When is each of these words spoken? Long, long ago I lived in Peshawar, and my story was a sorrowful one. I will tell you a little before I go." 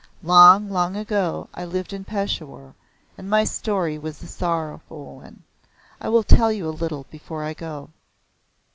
Long, 0.23 0.67
long 0.67 0.95
ago 0.97 1.47
I 1.53 1.63
lived 1.63 1.93
in 1.93 2.03
Peshawar, 2.05 2.73
and 3.19 3.29
my 3.29 3.43
story 3.43 3.99
was 3.99 4.19
a 4.23 4.27
sorrowful 4.27 5.15
one. 5.17 5.43
I 5.99 6.09
will 6.09 6.23
tell 6.23 6.51
you 6.51 6.67
a 6.67 6.71
little 6.73 7.05
before 7.11 7.43
I 7.43 7.53
go." 7.53 7.91